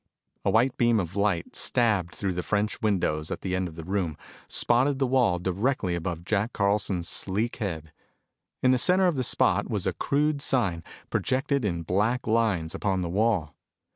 [0.43, 3.83] A white beam of light stabbed through the French windows at the end of the
[3.83, 7.91] room, spotted the wall directly above Jack Carson's sleek head.
[8.63, 13.01] In the center of the spot was a crude sign, projected in black lines upon
[13.03, 13.53] the wall.